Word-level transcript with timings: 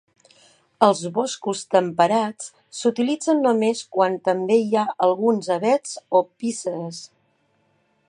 Els 0.85 1.01
boscos 1.17 1.61
temperats 1.75 2.49
s'utilitzen 2.79 3.45
només 3.49 3.85
quan 3.99 4.19
també 4.31 4.61
hi 4.65 4.77
ha 4.83 4.89
alguns 5.09 5.55
avets 5.61 5.97
o 6.23 6.27
pícees. 6.41 7.05